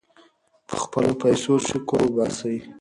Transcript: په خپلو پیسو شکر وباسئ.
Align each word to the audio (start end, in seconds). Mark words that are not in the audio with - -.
په 0.67 0.75
خپلو 0.83 1.11
پیسو 1.23 1.51
شکر 1.67 1.99
وباسئ. 2.05 2.55